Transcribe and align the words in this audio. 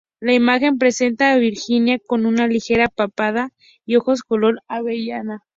La 0.19 0.33
imagen 0.33 0.79
presenta 0.79 1.31
a 1.31 1.37
Virginia 1.37 1.99
con 2.07 2.25
una 2.25 2.47
ligera 2.47 2.87
papada 2.87 3.51
y 3.85 3.97
ojos 3.97 4.23
color 4.23 4.59
avellana. 4.67 5.43